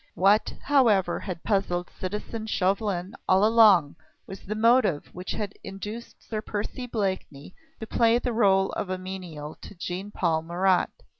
What, 0.15 0.55
however, 0.63 1.19
had 1.19 1.43
puzzled 1.43 1.91
citizen 1.99 2.47
Chauvelin 2.47 3.13
all 3.29 3.45
along 3.45 3.97
was 4.25 4.39
the 4.39 4.55
motive 4.55 5.13
which 5.13 5.29
had 5.29 5.53
induced 5.63 6.27
Sir 6.27 6.41
Percy 6.41 6.87
Blakeney 6.87 7.53
to 7.79 7.85
play 7.85 8.17
the 8.17 8.33
role 8.33 8.71
of 8.71 8.99
menial 8.99 9.53
to 9.61 9.75
Jean 9.75 10.09
Paul 10.09 10.41
Marat. 10.41 10.89